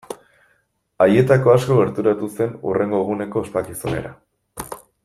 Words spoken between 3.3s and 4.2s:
ospakizunera.